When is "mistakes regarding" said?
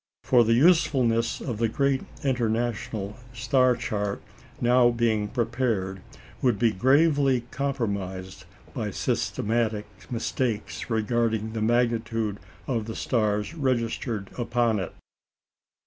10.11-11.53